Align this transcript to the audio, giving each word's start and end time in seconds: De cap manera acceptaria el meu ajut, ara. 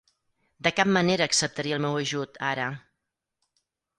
De 0.67 0.71
cap 0.79 0.89
manera 0.93 1.27
acceptaria 1.31 1.77
el 1.79 1.83
meu 1.85 1.99
ajut, 2.05 2.41
ara. 2.55 2.65